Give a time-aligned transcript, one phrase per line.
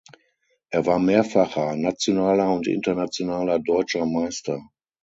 [0.71, 4.59] Er war mehrfacher nationaler und internationaler Deutscher Meister.